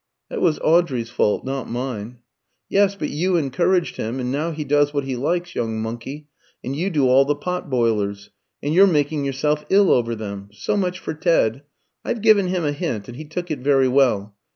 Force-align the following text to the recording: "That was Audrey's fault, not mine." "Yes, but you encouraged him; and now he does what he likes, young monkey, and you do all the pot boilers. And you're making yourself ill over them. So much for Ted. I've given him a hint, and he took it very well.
"That 0.29 0.41
was 0.41 0.57
Audrey's 0.63 1.11
fault, 1.11 1.45
not 1.45 1.69
mine." 1.69 2.21
"Yes, 2.69 2.95
but 2.95 3.09
you 3.09 3.37
encouraged 3.37 3.97
him; 3.97 4.19
and 4.19 4.31
now 4.31 4.49
he 4.49 4.63
does 4.63 4.95
what 4.95 5.03
he 5.03 5.15
likes, 5.15 5.53
young 5.53 5.79
monkey, 5.79 6.27
and 6.63 6.75
you 6.75 6.89
do 6.89 7.07
all 7.07 7.23
the 7.23 7.35
pot 7.35 7.69
boilers. 7.69 8.31
And 8.63 8.73
you're 8.73 8.87
making 8.87 9.25
yourself 9.25 9.63
ill 9.69 9.91
over 9.91 10.15
them. 10.15 10.49
So 10.53 10.75
much 10.75 10.97
for 10.97 11.13
Ted. 11.13 11.61
I've 12.03 12.23
given 12.23 12.47
him 12.47 12.65
a 12.65 12.71
hint, 12.71 13.09
and 13.09 13.15
he 13.15 13.25
took 13.25 13.51
it 13.51 13.59
very 13.59 13.87
well. 13.87 14.33